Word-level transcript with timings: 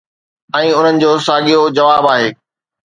۽ 0.59 0.71
انهن 0.77 1.03
جو 1.05 1.13
ساڳيو 1.29 1.61
جواب 1.79 2.13
آهي 2.17 2.27